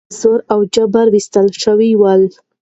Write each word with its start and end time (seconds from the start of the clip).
هغوی 0.03 0.09
په 0.09 0.15
زور 0.19 0.39
او 0.53 0.59
جبر 0.73 1.05
ویستل 1.13 1.47
شوي 1.63 1.91
ول. 2.01 2.23